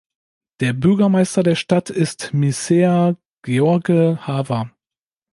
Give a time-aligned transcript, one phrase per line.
[0.61, 4.71] Der Bürgermeister der Stadt ist Mircea-Gheorghe Hava.